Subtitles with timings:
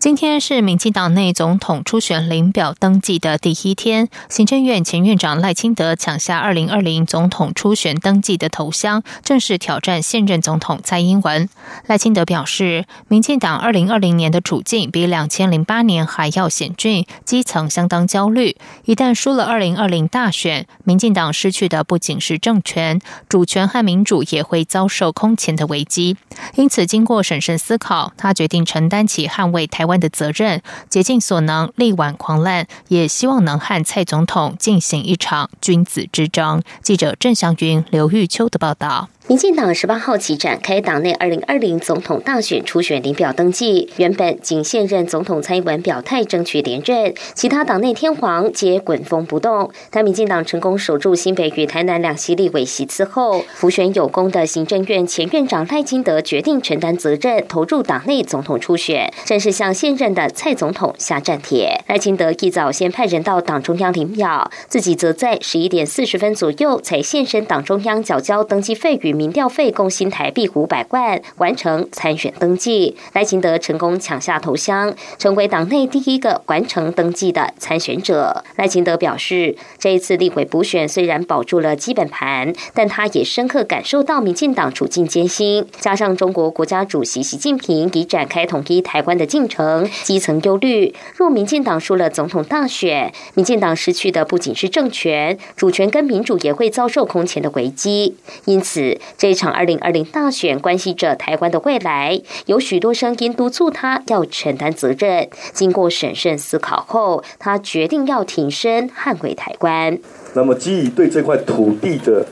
[0.00, 11.48] 今天是民进党内总统初选领表登记的第一天，行政院前院长赖清德抢下二零二零总统初选登记的头香，正式挑战现任总统蔡英文。
[11.86, 18.56] 赖清德表示，民进党二零二零年的处境比两千零八年还要险峻，基层相当焦虑。
[18.84, 26.16] 一旦输了二零二零大选，民进党失去的不仅是政权、主权和民主，也会遭受空前的危机。
[26.54, 29.87] 因此，经过审慎思考，他决定承担起捍卫台。
[29.88, 36.62] 湾的责任，竭尽所能力挽狂澜，也希望能和蔡总统进行一场君子之争。
[36.80, 39.08] 记者郑祥云、刘玉秋的报道。
[39.28, 49.70] 民进党十八号起展开党内二零二零总统大选初选领表登记，原本仅现任总统蔡英文表态争取连任，其他党内天皇皆滚风不动。
[49.90, 61.84] 但民进党成功守住新北与台南两席立委席次后，辅选有功的行政院前院长赖清德决定承担责任，投入党内总统初选，正式向现任的蔡总统下战帖。
[61.86, 69.17] 赖清德一早先派人到党中央领表，自己则在十一点四十分左右才现身党中央缴交登记费与。
[69.18, 72.96] 民调费共新台币五百万，完成参选登记。
[73.14, 78.44] 赖清德成功抢下头香，成为党内第一个完成登记的参选者。
[78.54, 90.94] 赖清德表示，这一次立委补选虽然保住了基本盘，但他也深刻感受到民进党处境艰辛，加上中国国家主席习近平已展开统一台湾的进程，基层忧虑。
[91.16, 98.14] 若民进党输了总统大选，民进党失去的不仅是政权、主权跟民主，也会遭受空前的危机。
[98.44, 98.96] 因此。
[99.16, 105.28] 这场二零二零大选关系着台湾的未来，有许多声音督促他要承担责任。
[105.52, 109.98] 经过审慎思考后，他决定要挺身捍卫台湾。
[110.34, 112.26] 那么，基于对这块土地的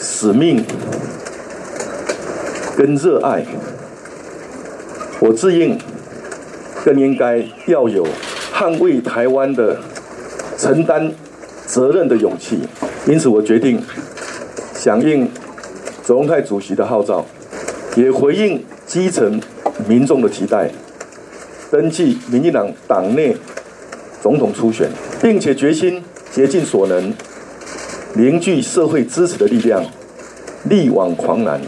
[0.00, 0.64] 使命
[2.76, 3.44] 跟热爱，
[5.20, 5.78] 我自应
[6.84, 8.06] 更应该要有
[8.52, 9.78] 捍卫台湾的
[10.58, 11.12] 承担
[11.66, 12.60] 责任的勇气。
[13.06, 13.80] 因此，我决定。
[14.86, 15.28] 响应
[16.04, 17.26] 总统主席的号召，
[17.96, 19.42] 也回应基层
[19.88, 20.70] 民众的期待，
[21.72, 23.36] 登记民进党党内
[24.22, 24.88] 总统初选，
[25.20, 27.12] 并且决心竭尽所能
[28.14, 29.84] 凝聚社会支持的力量，
[30.70, 31.60] 力挽狂澜，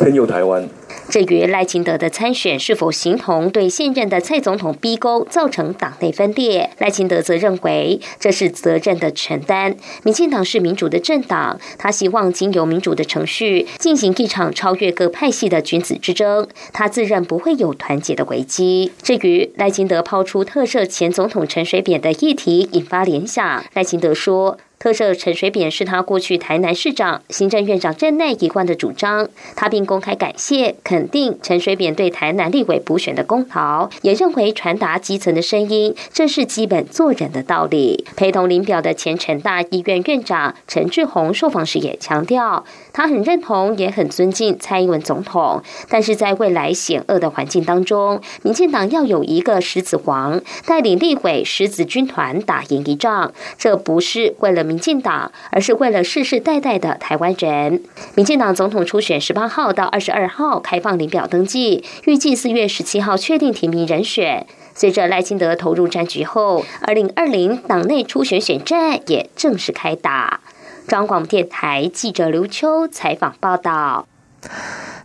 [0.00, 0.68] 天佑台湾。
[1.16, 9.74] 至于赖清德的参选是否形同对现任的蔡总统逼宫，造成党内分裂，赖清德则认为这是责任的承担。
[10.02, 16.46] 民进党是民主的政党，他希望经由民主的程序进行一场超越各派系的君子之争。
[16.74, 18.92] 他自认不会有团结的危机。
[19.02, 23.64] 至于赖清德抛出特赦前总统陈水扁的议题，引发联想。
[23.72, 24.58] 赖清德说。
[24.86, 29.28] 特赦陈水扁是他过去台南市长、行政院长任内一贯的主张。
[29.56, 38.06] 他并公开感谢、肯定陈水扁对台南立委补选的功劳，也认为传达基层的声音，这是基本做人的道理。
[38.14, 54.62] 陪同林表的前成大医院院长陈志宏受访时也强调，他很认同，也很尊敬蔡英文总统，但是在未来险恶的环境当中，民进党要有一个狮子王带领立委狮子军团打赢一仗，这不是为了。
[54.66, 57.82] 民民进党，而是为了世世代代的台湾人。
[58.14, 64.46] 民进党总统初选十八号到二十二号开放领表登记，预计四月十七号确定提名人选。
[64.74, 70.40] 随着赖清德投入战局后，二零二零党内初选选战也正式开打。
[70.86, 74.06] 中广电台记者刘秋采访报道。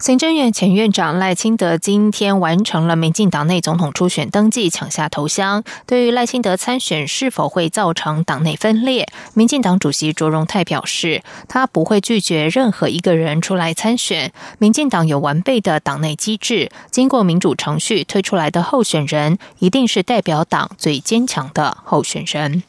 [0.01, 5.63] 行政院前院长赖清德今天完成了民进党内总统初选登记，抢下头香。
[5.85, 14.33] 对于赖清德参选是否会造成党内分裂，民进党主席卓荣泰表示，他不会拒绝任何一个人出来参选。
[14.57, 22.63] 民进党有完备的党内机制，经过民主程序推出来的候选人，一定是代表党最坚强的候选人。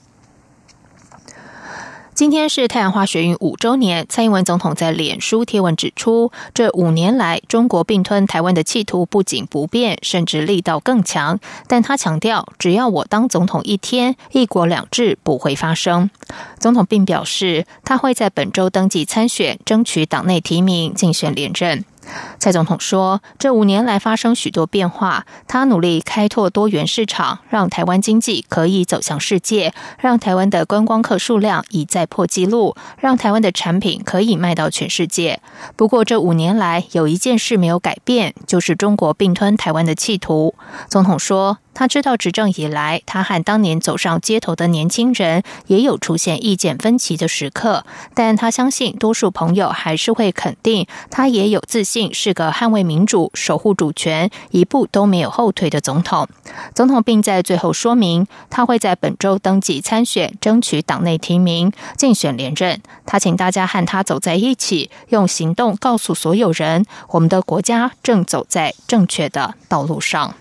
[2.15, 11.41] 今天是太阳花学运五周年，蔡英文总统在脸书贴文指出，这五年来中国并吞台湾的企图不仅不变，甚至力道更强。
[11.67, 16.11] 但他强调，只要我当总统一天，一国两制不会发生。
[16.59, 21.83] 总统并表示，他会在本周登记参选，争取党内提名，竞选连任。
[22.39, 35.41] 蔡总统说，这五年来发生许多变化，他努力开拓多元市场，让台湾经济可以走向世界，让台湾的观光客数量已再破纪录，让台湾的产品可以卖到全世界。
[35.77, 40.55] 不过，这五年来有一件事没有改变，就是中国并吞台湾的企图。
[40.89, 41.59] 总统说。
[41.75, 56.27] 他知道执政以来，他和当年走上街头的年轻人也有出现意见分歧的时刻，但他相信多数朋友还是会肯定他也有自信是个捍卫民主、守护主权、一步都没有后退的总统。
[56.75, 62.81] 总统并在最后说明，他会在本周登记参选，争取党内提名，竞选连任。
[63.05, 70.35] 他请大家和他走在一起，用行动告诉所有人，我们的国家正走在正确的道路上。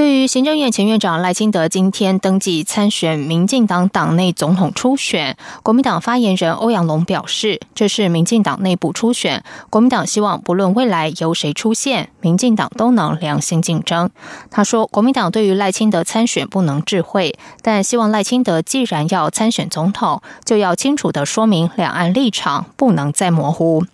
[0.00, 14.08] 对于行政院前院长赖清德今天登记参选民进党党内总统初选，国民党发言人欧阳龙表示，这是民进党内部初选，国民党希望不论未来由谁出现，民进党都能良性竞争。
[14.50, 23.84] 他说，国民党对于赖清德参选不能智慧，但希望赖清德既然要参选总统，就要清楚的说明两岸立场，不能再模糊。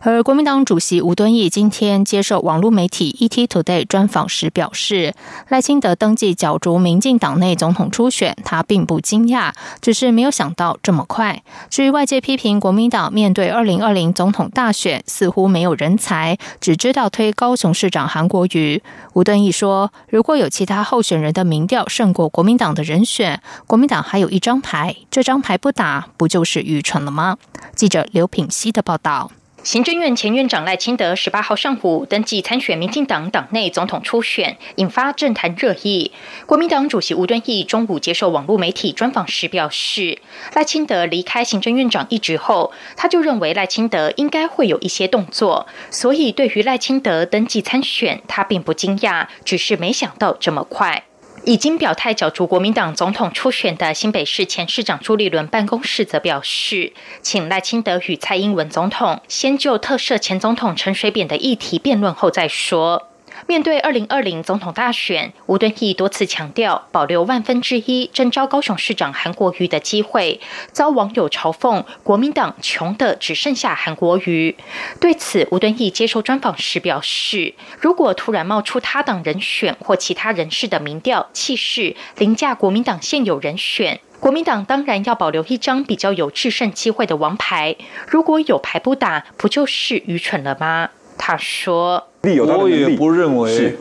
[0.00, 5.14] 而国民党主席吴敦义今天接受网络媒体 ET Today 专访时表示。
[5.52, 9.52] 赖清德登记角逐民进党内总统初选，他并不惊讶，
[9.82, 11.42] 只是没有想到这么快。
[11.68, 18.82] 至于外界批评国民党面对二零二零总统大选似乎没有人才，只知道推高雄市长韩国瑜，
[19.12, 27.36] 吴敦义说：“如果有其他候选人的民调胜过国民党的人选，国民党还有一张牌，这张牌不打，不就是愚蠢了吗？”
[27.76, 29.30] 记者刘品希的报道。
[29.64, 36.10] 行政院前院长赖清德十八号上午登记参选民进党党内总统初选，引发政坛热议。
[36.46, 40.18] 国民党主席吴敦义中午接受网络媒体专访时表示，
[40.54, 51.04] 赖清德离开行政院长一职后，他就认为赖清德应该会有一些动作，所以对于赖清德登记参选，他并不惊讶，只是没想到这么快。
[51.44, 63.08] 已经表态角逐国民党总统初选的新北市前市长朱立伦办公室则表示，请赖清德与蔡英文总统先就特赦前总统陈水扁的议题辩论后再说。
[63.46, 70.40] 面对二零二零总统大选，吴敦义多次强调保留万分之一征召高雄市长韩国瑜的机会，
[70.70, 74.56] 遭网友嘲讽国民党穷的只剩下韩国瑜。
[75.00, 87.74] 对此，吴敦义接受专访时表示，如果突然冒出他党人选或其他人士的民调气势凌驾国民党现有人选，国民党当然要保留一张比较有制胜机会的王牌。
[88.06, 90.90] 如果有牌不打，不就是愚蠢了吗？
[91.18, 92.11] 他说。
[92.24, 93.76] 我也不认为，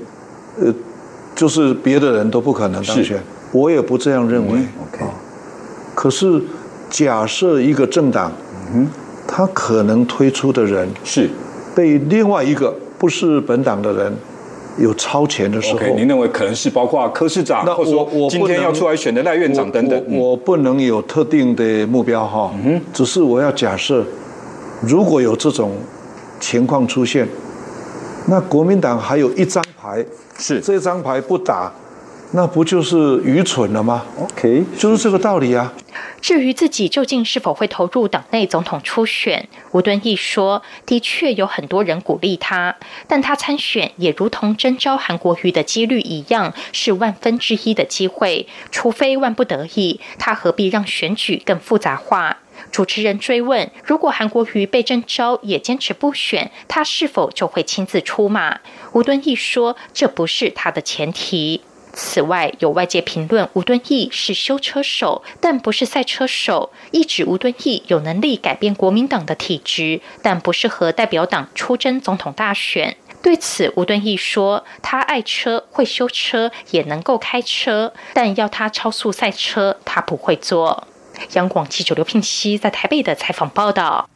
[0.60, 0.74] 呃，
[1.36, 3.22] 就是别的人都不可能当选，
[3.52, 4.54] 我也不这样认为。
[4.54, 5.06] OK，
[5.94, 6.42] 可是
[6.90, 8.32] 假设一个政党，
[8.74, 8.90] 嗯，
[9.28, 11.30] 他可能推出的人是。
[11.76, 14.12] 被另外一个不是本党的人
[14.80, 24.04] 有超前的时候您认为可能是包括柯市长，那或者说今天要出来选的赖院长等等，我不能有特定的目标哈，嗯，只是我要假设，
[24.82, 25.74] 如果有这种
[26.40, 27.28] 情况出现。
[28.28, 30.06] 那国民党还有一张牌，
[30.38, 31.72] 是这张牌不打，
[32.32, 35.74] 那不就是愚蠢了吗？OK，就是这个道理啊。
[36.22, 42.76] 至于自己究竟是否会投入党内总统初选，吴敦义说，的确有很多人鼓励他，
[43.08, 48.48] 但他参选也如同征召韩国瑜的几率一样，是万分之一的机会。
[48.70, 52.38] 除非万不得已，他何必让选举更复杂化？
[52.72, 58.60] 主持人追问：“如果韩国瑜被征召也坚持不选，他是否就会亲自出马？”
[58.94, 61.62] 吴敦义说：“这不是他的前提。”
[61.94, 72.96] 此外，有外界评论吴敦义是修车手，但不是赛车手，一指吴敦义有能力改变国民党的体制，但不适合代表党出征总统大选。
[73.22, 80.88] 对此，吴敦义说：“他爱车，会修车，也能够开车，但要他超速赛车，他不会做。”
[81.34, 84.10] 央广记者刘聘熙在台北的采访报道。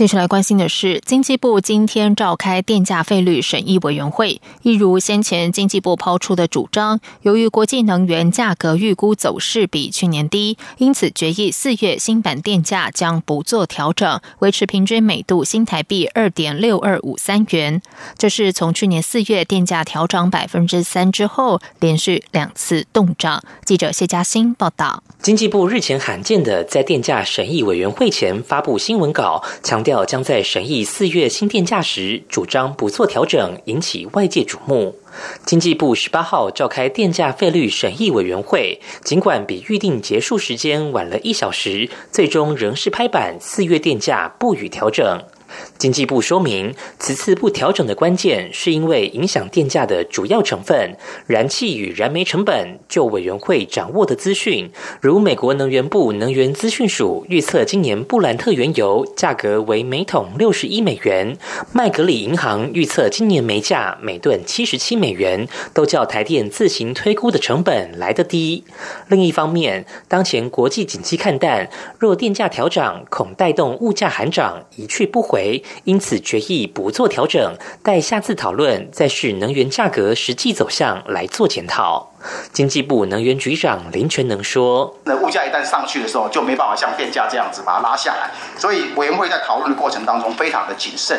[0.00, 17.82] 接下来关心的是，经济部今天召开电价费率审议委员会，一如先前经济部抛出的主张，由于国际能源价格预估走势比去年低，因此决议四月新版电价将不做调整，维持平均每度新台币二点六二五三元。
[18.16, 23.44] 这是从去年四月电价调涨百分之三之后，连续两次动涨。
[23.66, 25.02] 记者谢嘉欣报道。
[25.20, 34.96] 经济部日前罕见的在电价审议委员会前发布新闻稿，强调将在审议四月新电价时主张不做调整，引起外界瞩目。
[35.44, 45.22] 经济部十八号召开电价费率审议委员会，尽管比预定结束时间晚了一小时，最终仍是拍板四月电价不予调整。
[45.80, 50.94] 经济部说明，此次不调整的关键是因为影响电价的主要成分——
[51.26, 52.78] 燃气与燃煤成本。
[52.86, 54.70] 就委员会掌握的资讯，
[55.00, 61.34] 如美国能源部能源资讯署预测，今年布兰特原油价格为每桶六十一美元；
[61.72, 68.64] 麦格里银行预测今年煤价每吨七十七美元，都较台电自行推估的成本来得低。
[69.08, 75.62] 另一方面，当前国际景气看淡，若电价调涨，恐带动物价寒涨，一去不回。
[75.84, 82.09] 因此决议不做调整，待下次讨论再视能源价格实际走向来做检讨。
[82.52, 88.30] 经济部能源局长林全能说：“那物价一旦上去的时候，就没办法像电价这样子把它拉下来。
[88.58, 91.18] 所以委员会在讨论的过程当中非常的谨慎。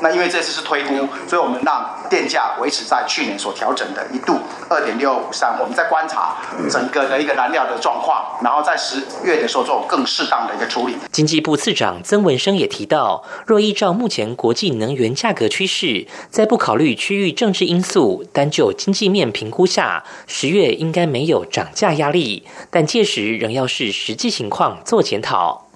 [0.00, 5.56] 那因为这次是推估，所以我们让电价维持在去年所调整的一度二点六五三。
[5.60, 6.36] 我们在观察
[6.70, 20.04] 整个的一个燃料的状况，然后在十月的时候做更适当的一个处理。”经济部次长曾文生也提到，若依照目前国际能源价格趋势，在不考虑区域政治因素，单就经济面评估下。
[20.42, 25.68] 十月应该没有涨价压力，但届时仍要视实际情况做检讨。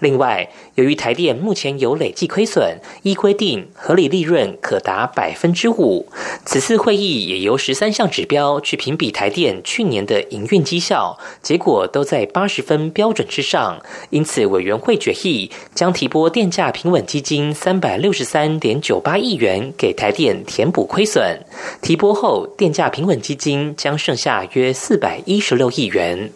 [0.00, 6.06] 另外，由于台电目前有累计亏损，依规定合理利润可达百分之五。
[6.44, 13.80] 此次会议也由十三项指标去评比台电去年的营运绩效，结果都在八十分标准之上。
[14.10, 21.44] 因此，委员会决议将提拨电价平稳基金三百六十三点九八亿元给台电填补亏损。
[21.82, 26.30] 提拨后，电价平稳基金将剩下约四百一十六亿元。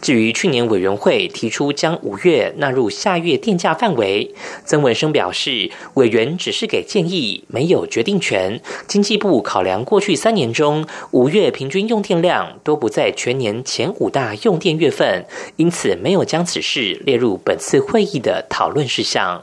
[0.00, 8.60] 至于去年委员会提出将五月纳入下月电价范围，曾文生表示，委员只是给建议，没有决定权。
[8.86, 15.24] 经济部考量过去三年中五月平均用电量都不在全年前五大用电月份，
[15.56, 19.42] 因此没有将此事列入本次会议的讨论事项。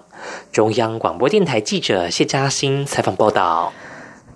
[0.52, 3.74] 中央广播电台记者谢嘉欣采访报道。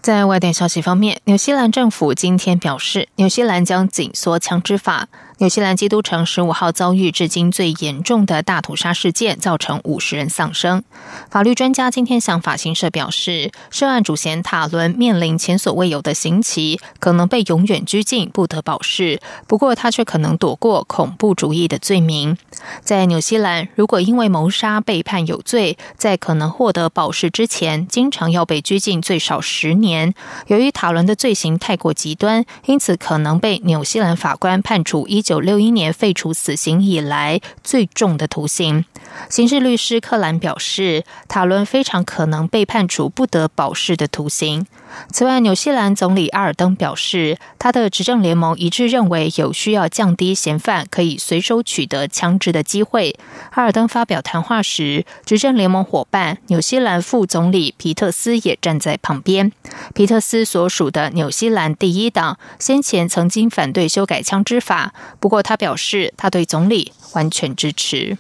[0.01, 5.07] 在外电消息方面，纽西兰政府今天表示，纽西兰将紧缩枪支法。
[5.39, 10.83] 纽西兰基督城十五号遭遇至今最严重的大屠杀事件，造成五十人丧生。
[11.29, 19.21] 法律专家今天向法新社表示，涉案主嫌塔伦面临前所未有的刑期，可能被永远拘禁，不得保释。
[19.45, 22.35] 不过，他却可能躲过恐怖主义的罪名。
[22.81, 30.15] 在纽西兰，如果因为谋杀被判有罪，在可能获得保释之前，经常要被拘禁最少十年。
[30.47, 35.23] 由于塔伦的罪行太过极端，因此可能被纽西兰法官判处一。
[35.27, 38.85] 九六一年废除死刑以来最重的徒刑。
[39.27, 44.65] 刑事律师克兰表示，塔伦非常可能被判处不得保释的徒刑。
[45.11, 53.15] 此外，纽西兰总理阿尔登表示，他的执政联盟一致认为有需要降低嫌犯可以随手取得枪支的机会。
[53.51, 59.51] 阿尔登发表谈话时，执政联盟伙伴纽西兰副总理皮特斯也站在旁边。
[59.93, 64.93] 皮特斯所属的纽西兰第一党先前曾经反对修改枪支法。
[65.19, 68.17] 不过，他表示他对总理完全支持。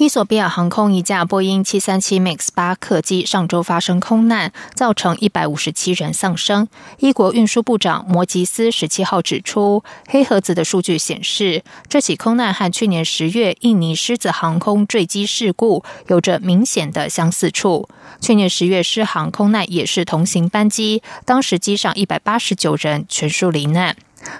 [0.00, 6.66] 伊索比亚航空一架波音七三七 MAX 八客机上周发生空难，造成一百五十七人丧生。
[7.00, 17.86] 伊国运输部长摩吉斯十七号指出，黑盒子的数据显示，这起空难和去年十月印尼狮子航空坠机事故有着明显的相似处。
[18.22, 23.94] 去年十月狮航空难也是同行班机，当时机上一百八十九人全数罹难。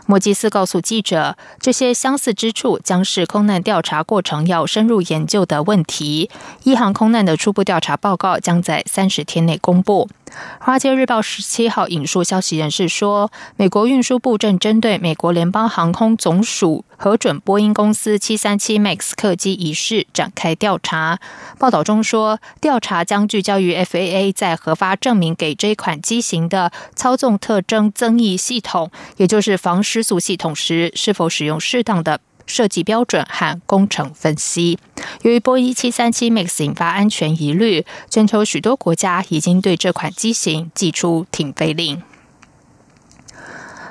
[0.07, 6.31] 莫吉斯告诉记者，这些相似之处将是空难调查过程要深入研究的问题。
[6.65, 10.09] 一航空难的初步调查报告将在三十天内公布。
[10.59, 21.19] 《华尔街日报》十七号引述消息人士说，美国运输部正针对美国联邦航空总署核准波音公司七三七 MAX 客机一事展开调查。
[21.59, 32.21] 报道中说，调查将聚焦于 FAA 在核发证明给这款机型的操纵特征增益系统，也就是防失速系统时是否使用适当的。
[32.51, 34.79] 设计标准和工程分析。
[35.23, 42.03] 由于波音七三七 MAX 引发安全疑虑，全球许多国家已经对这款机型寄出停飞令。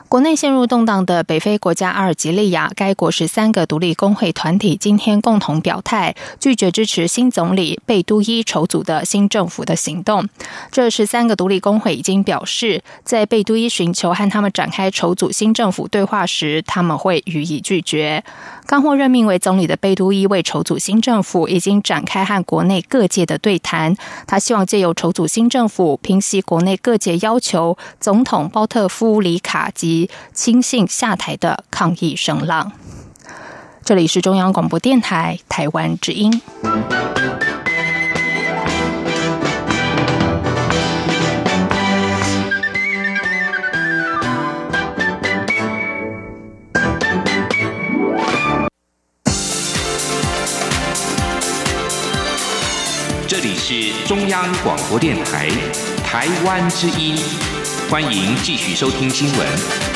[0.10, 10.28] 国内陷入动荡的北非国家阿尔及利亚，该国十三个独立工会团体今天共同表态，拒绝支持新总理贝都伊筹组的新政府的行动。
[10.72, 18.24] 这十三个独立工会已经表示，在贝都伊寻求和他们展开筹组新政府对话时，他们会予以拒绝。
[18.66, 23.96] 刚获任命为总理的贝都伊为筹组新政府，已经展开和国内各界的对谈。
[24.26, 29.99] 他希望借由筹组新政府，平息国内各界要求总统包特夫里卡及
[30.34, 32.72] 轻信下台的抗议声浪。
[33.84, 36.42] 这里是中央广播电台台湾之音。
[53.28, 55.50] 这里是中央广播电台
[56.04, 57.16] 台湾之音
[57.90, 59.89] 欢迎继续收听新闻。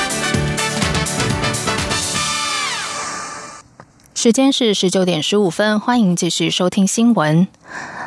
[4.24, 7.46] 时间是十九点十五分，欢迎继续收听新闻。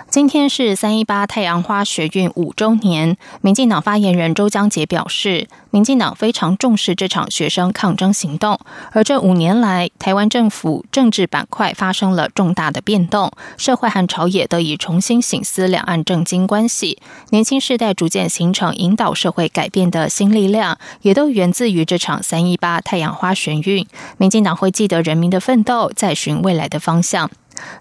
[0.10, 8.58] 今天是三一八太阳花学运五周年，民进党发言人周江杰表示，民进党非常重视这场学生抗争行动。
[8.94, 17.00] 而这五年来，台湾政府政治板块发生了重大的变动，社会和朝野得以重新醒思两岸政经关系，
[17.32, 23.86] 年轻世代逐渐形成引导社会改变的新力量，也都源自于这场三一八太阳花学运。
[24.18, 27.30] 民进党会记得人民的奋斗，再寻未来的方向。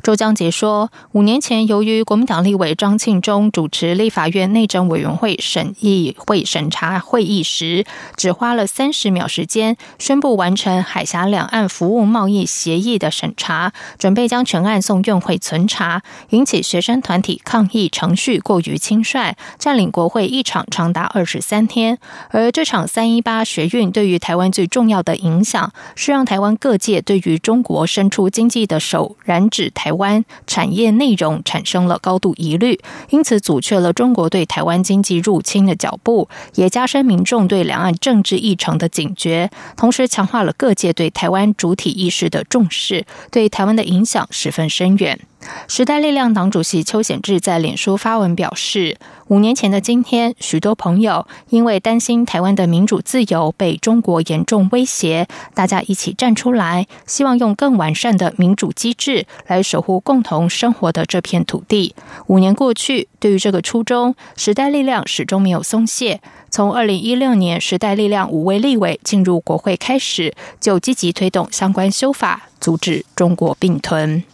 [0.02, 7.84] 周江杰说，五年前，由于国民党立委张庆忠主持立法院内政委员会审议会审查会议时，
[8.16, 21.98] 只花了三十秒时间，宣布完成海峡两岸服务贸易协议的审查，准备将全案送院会存查，引起学生团体抗议程序过于轻率，占领国会一场长达二十三天。
[22.30, 32.78] 而这场三一八学运对于台湾最重要的影响，是让台湾各界对于中国伸出经济的手，染指台湾产业内容产生了高度疑虑，
[33.10, 45.18] 因此阻却了中国对台湾经济入侵的脚步，也加深民众对两岸政治议程的警觉，同时强化了各界对台湾主体意识的重视，对台湾的影响十分深远。
[45.68, 48.96] 时代力量党主席邱显志在脸书发文表示，
[49.28, 61.94] 五年前的今天，许多朋友因为担心台湾的民主自由被中国严重威胁，大家一起站出来，希望用更完善的民主机制来守护共同生活的这片土地。
[62.26, 66.20] 五年过去，对于这个初衷，时代力量始终没有松懈。
[66.50, 74.24] 从二零一六年时代力量五位立委进入国会开始，就积极推动相关修法，阻止中国并吞。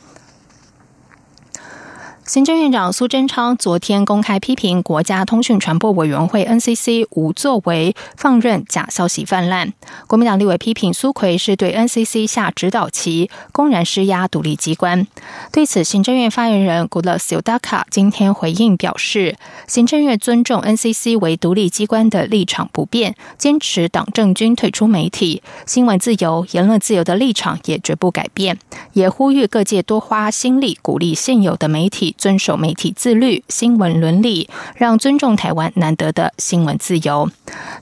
[2.25, 9.73] 行政院长苏贞昌昨天公开批评国家通讯传播委员会 NCC 无作为，放任假消息泛滥。
[10.07, 15.05] 国民党立委批评苏奎是对 NCC 下指导棋，公然施压独立机关。
[15.51, 28.57] 对此，行政院发言人古勒斯尤达卡今天回应表示，行政院尊重 NCC 为独立机关的立场不变，坚持党政军退出媒体、新闻自由、言论自由的立场也绝不改变，
[28.93, 32.12] 也呼吁各界多花心力鼓励现有的媒体。
[32.19, 37.31] 遵守媒体自律、新闻伦理，让尊重台湾难得的新闻自由。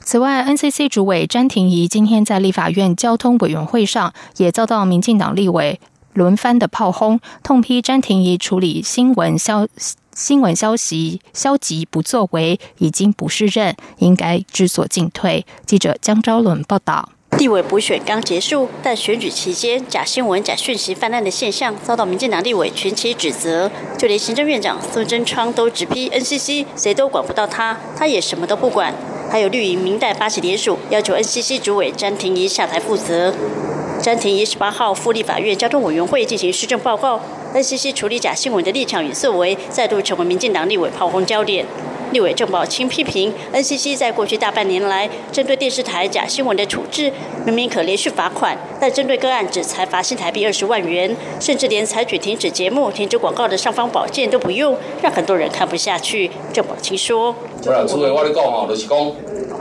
[0.01, 5.79] 此外，NCC 主委詹廷仪今天在立法院交通委员会上，也遭到民进党立委
[6.13, 9.67] 轮番的炮轰，痛批詹廷仪处理新闻消
[10.13, 15.45] 新闻消息消极不作为，已经不是任，应该知所进退。
[15.65, 17.09] 记者江昭伦报道。
[17.41, 28.93] 地委补选刚结束，但选举期间假新闻、假讯息泛滥的现象遭到民进党立委群起指责，就连行政院长苏贞昌都直批 NCC，谁都管不到他，他也什么都不管。
[29.31, 33.33] 还有绿营明代八旗联署，要求 NCC 主委詹廷仪下台负责。
[33.99, 37.19] 詹廷仪十八号赴立法院交通委员会进行施政报告
[37.55, 41.65] ，NCC 处理假新闻的立场与作为，再度成为民进党立委炮轰焦点。
[42.11, 47.11] 立委郑宝清批评 NCC 在过去大半年来针对电视台假新闻的处置，
[47.45, 56.29] 明明可连续罚款，但针对个案只才罚新台币二十万元，甚至连采取停止节目、停止广告的尚方宝剑都不用，让很多人看不下去。
[56.51, 58.97] 郑宝清说：“不然，诸位我跟你讲哈，就是讲，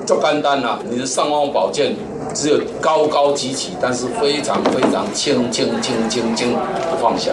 [0.07, 1.95] 就简单啦，你的尚方宝剑
[2.35, 6.53] 只有高高举起，但是非常非常轻轻轻轻轻
[6.91, 7.31] 不放下。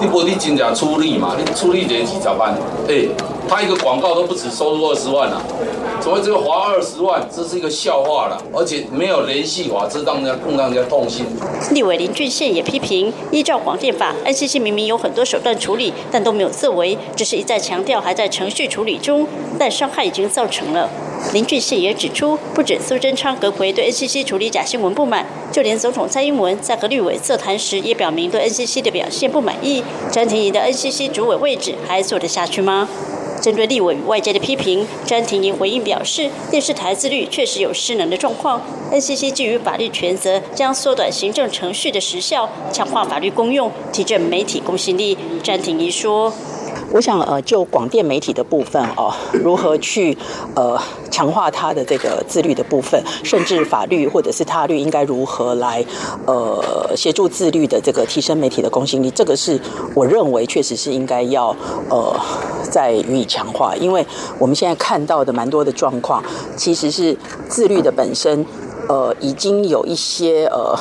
[0.00, 1.36] 你不你真正出力嘛？
[1.38, 2.54] 你出力得几十万，
[2.88, 3.06] 哎。”
[3.48, 5.42] 拍一个广告都不止收入二十万啊，
[6.00, 7.20] 怎么只有花二十万？
[7.30, 11.26] 这是一个笑话了，而且没有联系法，这让人家更让人家痛心。
[11.72, 19.26] 立委林俊宪也批评，依照广电法，NCC 明明有很多手段处理，但都没有作为，只是一再强调还在程序处理中，
[19.58, 20.88] 但伤害已经造成了。
[21.32, 29.82] 林俊熙也指出，不止苏贞昌、葛奎对 NCC 处理假新闻不满，就连总统蔡英文在和绿委座谈时，也表明对 NCC 的表现不满意。
[30.10, 32.86] 詹婷仪的 NCC 主委位置还做得下去吗？
[33.40, 38.60] 针对立委与外界的批评，詹婷仪回应表示，电视台自律确实有失能的状况。
[38.92, 45.16] NCC 基于法律权责，将缩短行政程序的时效，强化法律公用，提振媒体公信力。
[45.42, 46.32] 詹婷仪说。
[46.92, 50.16] 我想，呃，就广电媒体的部分哦，如何去
[50.54, 50.78] 呃
[51.10, 55.82] 强化它的这个自律的部分，甚至法律或者是他律应该如何来
[56.26, 56.62] 呃
[56.94, 59.58] 协助自律的这个提升媒体的公信力，这个是
[59.94, 61.56] 我认为确实是应该要
[61.88, 62.14] 呃
[62.70, 64.06] 再予以强化，因为
[64.38, 66.22] 我们现在看到的蛮多的状况，
[66.56, 67.16] 其实是
[67.48, 68.44] 自律的本身
[68.86, 70.78] 呃已经有一些呃。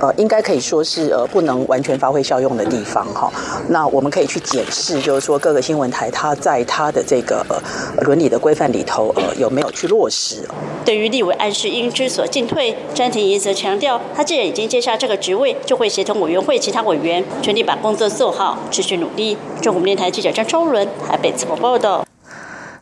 [0.00, 3.30] 呃，应该可以说是呃不能完全发挥效用的地方哈。
[3.68, 7.56] 那我们可以去检视，就是说各个新闻台它在它的这个呃
[8.04, 10.48] 伦理的规范里头，呃有没有去落实。
[10.84, 19.36] 对于立委暗示应知所进退，詹婷仪则强调，他既然已经接下这个职位，就会协同委员会其他委员，全力把工作做好，持续努力。
[19.60, 22.04] 中国电台记者张超伦台北采访报道。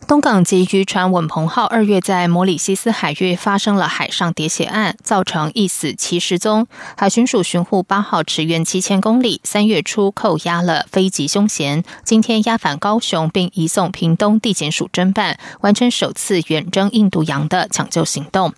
[0.09, 6.66] 东港籍渔船“稳鹏号”二月在摩里西斯海域发生了海上喋血案，造成一死七失踪。
[6.97, 18.55] 海巡署巡护“八号”驰援七千公里，三月初扣押了飞机凶嫌，今天押返高雄，并移送屏东地检署侦办，完成首次远征印度洋的抢救行动。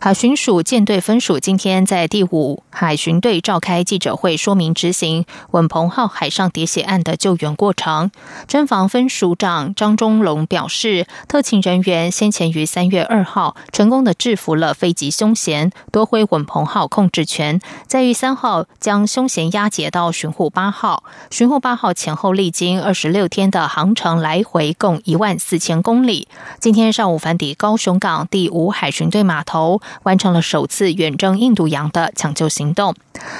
[0.00, 8.10] 海巡署舰队分署今天在第五海巡队召开记者会，说明执行“稳鹏号”海上喋血案的救援过程。
[8.48, 10.93] 侦防分署长张忠龙表示。
[11.26, 21.02] 特勤人员先前于三月二号成功的制服了飞机凶嫌，夺回稳鹏号控制权，在于三号将凶嫌押解到巡护八号。
[21.30, 26.28] 巡护八号前后历经二十六天的航程，来回共一万四千公里。
[26.60, 32.94] 今天上午返抵高雄港第五海巡队码头，完成了首次远征印度洋的抢救行动。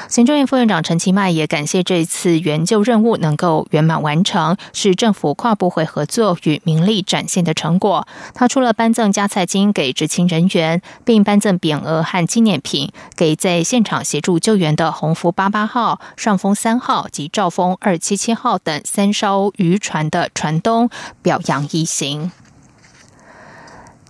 [0.08, 7.43] 行政院副院长陈其迈也感谢这次援救任务能够圆满完成，是政府跨部会合作与民力展现。
[7.44, 20.88] 的成果，他除了颁赠加菜金给执勤人员，并颁赠匾额和纪念品给在现场协助救援的鸿福八八号、上风三号及兆丰二七七号等三艘渔船的船东，
[21.22, 22.32] 表扬一行。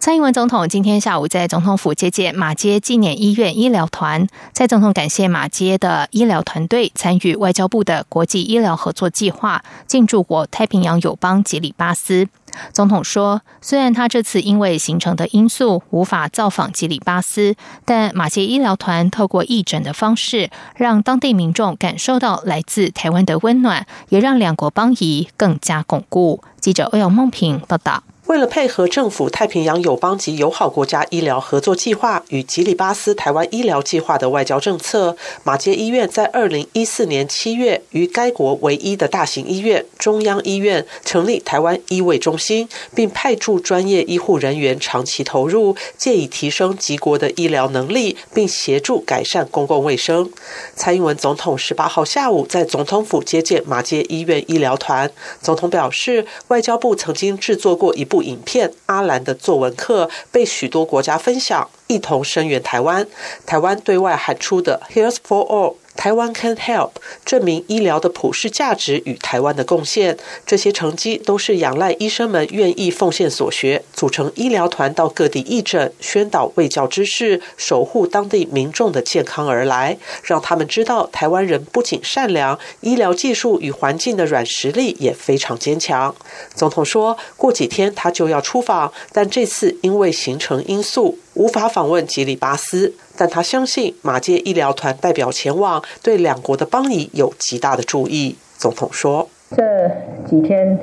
[0.04, 4.26] 蔡英文总统今天下午在总统府接见马街纪念医院医疗团。
[4.52, 12.28] 蔡总统感谢马街的医疗团队参与外交部的国际医疗合作计划，进驻我太平洋友邦吉里巴斯。
[12.74, 26.44] 总统说，虽然他这次因为行程的因素无法造访吉里巴斯，但马街医疗团透过义诊的方式，让当地民众感受到来自台湾的温暖，也让两国邦谊更加巩固。
[26.60, 28.02] 记者欧阳梦平报道。
[28.26, 50.30] 为了配合政府太平洋友邦及友好国家医疗合作计划与吉里巴斯台湾医疗计划的外交政策，马街医院在二零一四年七月于该国唯一的大型医院中央医院成立台湾医卫中心，并派驻专业医护人员长期投入，借以提升吉国的医疗能力，并协助改善公共卫生。
[50.74, 55.10] 蔡英文总统十八号下午在总统府接见马街医院医疗团，
[55.42, 58.13] 总统表示，外交部曾经制作过一部。
[58.14, 63.04] 部影片《阿兰的作文课》被许多国家分享，一同声援台湾。
[63.44, 65.74] 台湾对外喊出的 “Here's for all”。
[65.96, 66.90] 台湾 can help
[67.24, 86.14] 证明医疗的普世价值与台湾的贡献，这些成绩都是仰赖医生们愿意奉献所学，组成医疗团到各地义诊、宣导卫教知识、守护当地民众的健康而来，让他们知道台湾人不仅善良，医疗技术与环境的软实力也非常坚强。
[86.54, 91.18] 总统说过几天他就要出访，但这次因为行程因素。
[91.34, 98.36] 无法访问吉里巴斯，但他相信马街医疗团代表前往，对两国的邦谊有极大的注意。
[98.58, 99.88] 总统说：“这
[100.26, 100.78] 几天，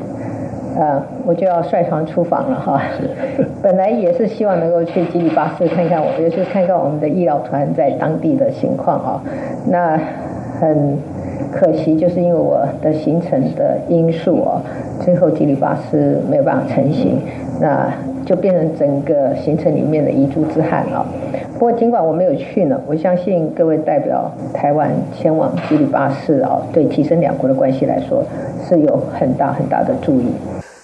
[0.78, 2.82] 呃，我就要率团出访了哈。
[3.62, 9.22] 本来也是希望能够去吉里巴斯看看，我也是看看我们的医疗团在当地的情况啊。
[9.67, 10.00] 那
[10.60, 10.98] 很
[11.52, 14.62] 可惜，就是因为我的行程的因素啊，
[15.04, 17.20] 最后吉里巴斯没有办法成行。
[17.60, 17.91] 那。”
[18.24, 21.04] 就变成整个行程里面的遗珠之憾了。
[21.62, 28.24] 不过尽管我没有去呢，我相信各位代表台湾前往吉里巴斯啊，对提升两国的关系来说
[28.67, 30.26] 是有很大很大的注意。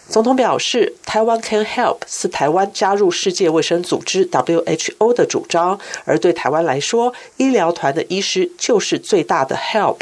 [0.10, 9.98] 总统表示，台湾 can help 是台湾加入世界卫生组织 WHO 的主张，而对台湾来说，医疗团的医师就是最大的 help。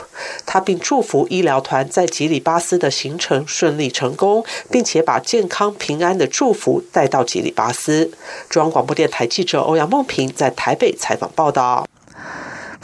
[0.46, 8.12] 他并祝福医疗团在吉里巴斯的行程顺利成功，并且把健康平安的祝福带到吉里巴斯。
[8.48, 11.88] 中央广播电台记者欧阳梦平在台北采访报道。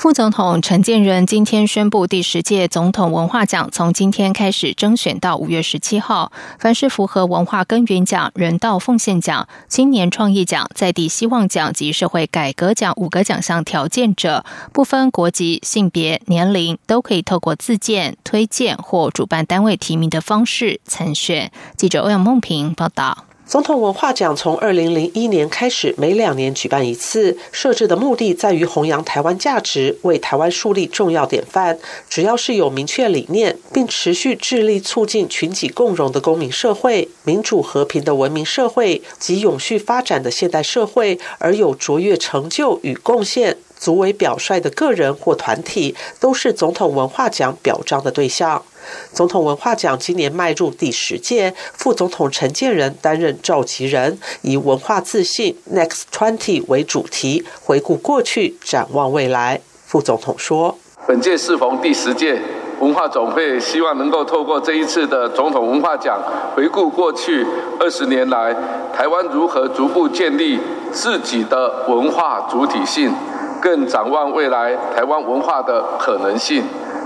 [0.02, 6.32] 副总统陈建仁今天宣布，第十届总统文化奖从今天开始征选到五月十七号。
[6.58, 21.52] 凡是符合文化耕耘奖、人道奉献奖、青年创意奖、在地希望奖及社会改革奖五个奖项条件者，不分国籍、性别、年龄，都可以透过自荐、推荐或主办单位提名的方式参选。
[21.78, 23.26] 记者欧阳梦平报道。
[23.52, 27.38] 总统文化奖从二零零一年开始，每两年举办一次。
[27.52, 31.78] 设置的目的在于弘扬台湾价值，为台湾树立重要典范。
[32.10, 43.58] 只要是有明确理念，并持续致力促进群体共荣的公民社会、民主和平的文明社会及永续发展的现代社会，而有卓越成就与贡献。
[43.78, 48.64] 足为表率的个人或团体，都是总统文化奖表彰的对象。
[49.14, 59.62] 总统文化奖今年迈入第十届，副总统陈建仁担任召集人，以文化自信 Next Twenty 为主题，回顾过去，展望未来。
[59.86, 62.40] 副总统说：“本届适逢第十届
[62.80, 66.20] 文化总会，希望能够透过这一次的总统文化奖，
[66.56, 67.46] 回顾过去
[67.80, 68.56] 二十年来
[68.96, 70.60] 台湾如何逐步建立
[70.92, 73.14] 自己的文化主体性，
[73.62, 76.64] 更展望未来台湾文化的可能性。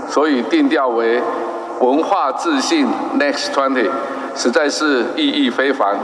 [0.08, 1.20] 所以定调为。”
[1.80, 2.86] 文化自信
[3.18, 3.90] Next Twenty，
[4.34, 5.98] 实在是意义非凡。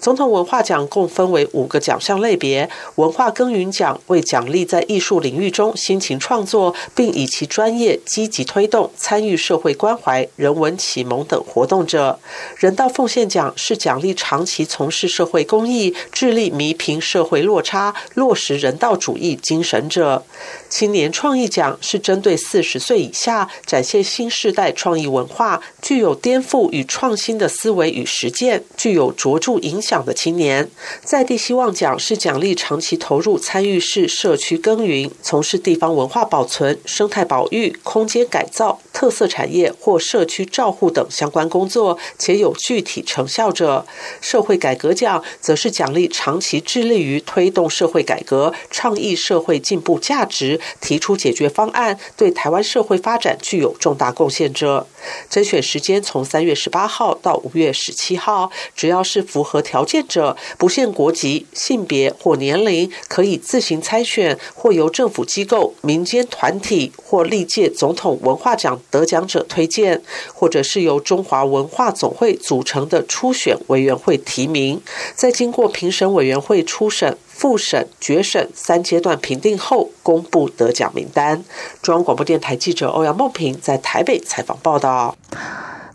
[0.00, 12.20] 总统文化奖共分为五个奖项类别，文化耕耘奖为奖励在艺术领域中辛勤创作，并以其专业积极推动参与社会关怀、人文启蒙等活动者；
[12.56, 20.22] 人道奉献奖是奖励长期从事社会公益、致力弥平社会落差、落实人道主义精神者。
[20.68, 30.68] 青年创意奖是针对四十岁以下展现新时代创意文化、具有颠覆与创新的思维与实践、具有卓著影响的青年。
[31.02, 43.86] 在地希望奖是奖励长期投入参与式社区耕耘、从事地方文化保存、生态保育、空间改造、特色产业或社区照护等相关工作且有具体成效者。
[44.20, 50.60] 社会改革奖则是奖励长期致力于推动社会改革、倡议社会进步价值。
[50.82, 54.86] 提出解决方案，对台湾社会发展具有重大贡献者。
[55.30, 69.77] 甄选时间从三月十八号到五月十七号，只要是符合条件者，不限国籍、性别或年龄，可以自行参选，或由政府机构、民间团体或历届总统文化奖得奖者推荐，
[70.34, 74.80] 或者是由中华文化总会组成的初选委员会提名，
[75.14, 77.16] 在经过评审委员会初审。
[77.38, 81.44] 复审、决审三阶段评定后，公布得奖名单。
[81.80, 85.16] 中央广播电台记者欧阳梦平在台北采访报道。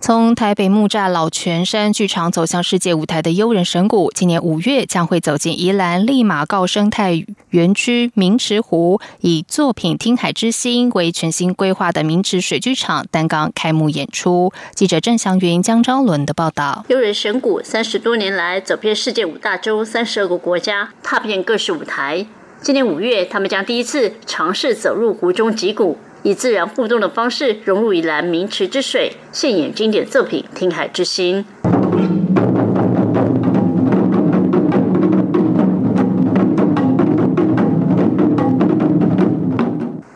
[0.05, 14.51] 从台北木栅老泉山剧场走向世界舞台的悠人神谷，今年五月将会走进宜兰利马告生态园区明池湖，以作品《听海之心》为全新规划的明池水剧场单纲开幕演出。
[14.75, 16.83] 记者郑祥云、江昭伦的报道。
[16.89, 22.25] 悠人神谷三十多年来走遍世界五大洲三十二个国家，踏遍各式舞台。
[22.61, 25.97] 今年五月，他们将第一次尝试走入湖中击鼓。
[26.23, 31.45] 以自然互动的方式融入宜兰名池之水，现演经典作品《听海之心》。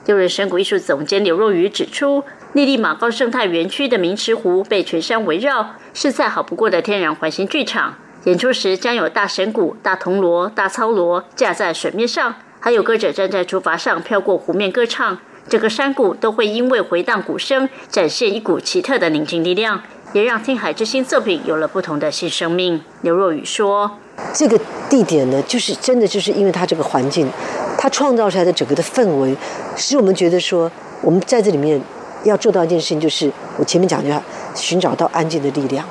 [0.05, 7.95] 六人神谷艺术总监刘若愚指出，丽丽马高生态园区的名池湖被全山围绕，是再好不过的天然环形剧场。
[8.23, 15.17] 演出时将有大神鼓、大铜锣、大操锣架在水面上，还有歌者站在竹筏上飘过湖面歌唱。
[15.49, 19.81] 整个山谷都会因为回荡鼓声，展现一股奇特的宁静力量，
[20.11, 22.81] 也让听海之心作品有了不同的新生命。
[23.01, 23.89] 刘若雨说
[24.33, 27.29] ：“这个地点呢，就是真的就是因为它这个环境，
[27.77, 29.35] 它创造出来的整个的氛围，
[29.77, 30.69] 使我们觉得说，
[31.01, 31.81] 我们在这里面
[32.25, 34.21] 要做到一件事情，就是我前面讲的，
[34.53, 35.87] 寻找到安静的力量。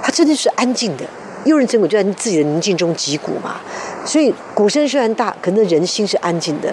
[0.00, 1.04] 它真的是安静的，
[1.44, 3.56] 幽人真鼓就在自己的宁静中击鼓嘛，
[4.04, 6.72] 所以鼓声虽然大，可能人心是安静的。”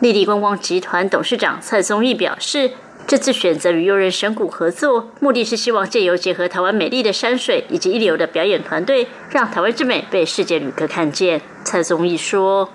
[0.00, 2.70] 丽丽观光集团董事长蔡宗义表示，
[3.06, 11.40] 这次选择与悠人神谷合作，目的是希望借由结合台湾美丽的山水以及一流的表演团队，让台湾之美被世界旅客看见。
[11.64, 12.68] 蔡宗义说：“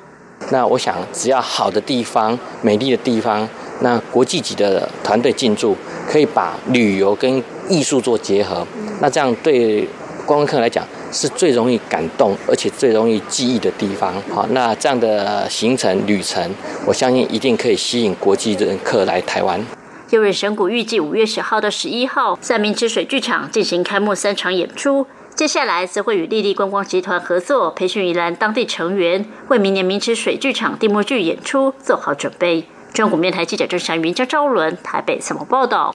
[0.50, 3.48] 那我想，只要好的地方、美丽的地方，
[3.82, 5.78] 那国际级的团队进驻，
[6.10, 8.66] 可以把旅游跟艺术做结合，
[9.00, 9.88] 那这样对
[10.26, 14.14] 观光客来讲。”是最容易感动，而且最容易记忆的地方。
[14.34, 16.50] 好，那这样的行程旅程，
[16.86, 19.64] 我相信一定可以吸引国际人客来台湾。
[20.10, 32.66] 悠人神谷预计五月十号到十一号在明池水剧场进行开幕三场演出，接下来则会与丽丽观光集团合作，培训宜兰当地成员，为明年明池水剧场定幕剧演出做好准备。
[32.94, 35.94] 中国面台记者郑祥云、张昭伦台北采访报道。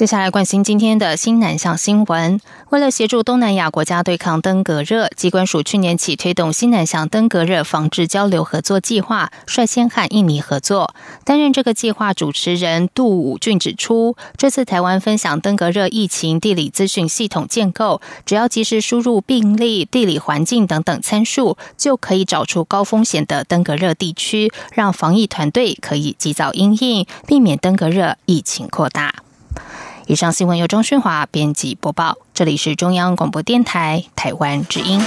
[0.00, 2.40] 接下来关心今天的新南向新闻。
[2.70, 10.94] 为了协助东南亚国家对抗登革热，机关署去年起推动新南向登革热防治交流合作计划，率先和印尼合作。
[11.26, 29.16] 担任这个计划主持人杜武俊指出，这次台湾分享登革热疫情地理资讯系统建构，只要及时输入病例、地理环境等等参数，就可以找出高风险的登革热地区，让防疫团队可以及早应应，避免登革热疫情扩大。
[30.10, 35.00] 以上新闻由钟勋华编辑播报，这里是中央广播电台台湾之音。